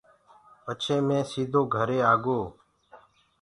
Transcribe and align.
پچهي 0.63 0.97
مي 1.07 1.19
سيٚدو 1.31 1.61
گهري 1.73 1.99
آگو۔ 2.11 2.39